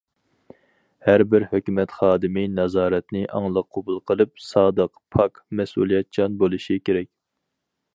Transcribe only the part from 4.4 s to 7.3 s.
سادىق، پاك، مەسئۇلىيەتچان بولۇشى كېرەك.